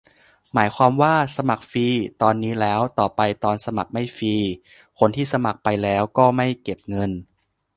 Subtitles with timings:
[0.53, 1.87] หมายความว่า สมัครฟรี
[2.21, 4.35] ตอนนี้แล้ว ต่อไปตอนสมัครไม่ฟรี
[4.99, 7.11] คนที่สมัครไปแล้วก็ไม่เก็บเงิน?